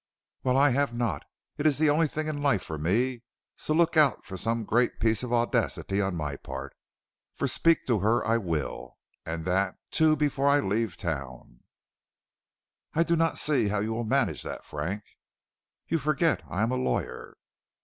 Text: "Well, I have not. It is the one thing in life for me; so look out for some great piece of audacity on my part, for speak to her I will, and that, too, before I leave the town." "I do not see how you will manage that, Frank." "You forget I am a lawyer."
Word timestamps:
"Well, 0.43 0.57
I 0.57 0.71
have 0.71 0.95
not. 0.95 1.25
It 1.59 1.67
is 1.67 1.77
the 1.77 1.91
one 1.91 2.07
thing 2.07 2.25
in 2.25 2.41
life 2.41 2.63
for 2.63 2.79
me; 2.79 3.21
so 3.55 3.71
look 3.71 3.95
out 3.95 4.25
for 4.25 4.35
some 4.35 4.63
great 4.65 4.99
piece 4.99 5.21
of 5.21 5.31
audacity 5.31 6.01
on 6.01 6.15
my 6.15 6.37
part, 6.37 6.73
for 7.35 7.47
speak 7.47 7.85
to 7.85 7.99
her 7.99 8.25
I 8.25 8.37
will, 8.39 8.97
and 9.27 9.45
that, 9.45 9.77
too, 9.91 10.15
before 10.15 10.47
I 10.47 10.59
leave 10.59 10.97
the 10.97 11.03
town." 11.03 11.59
"I 12.95 13.03
do 13.03 13.15
not 13.15 13.37
see 13.37 13.67
how 13.67 13.77
you 13.77 13.93
will 13.93 14.03
manage 14.03 14.41
that, 14.41 14.65
Frank." 14.65 15.03
"You 15.87 15.99
forget 15.99 16.41
I 16.49 16.63
am 16.63 16.71
a 16.71 16.77
lawyer." 16.81 17.37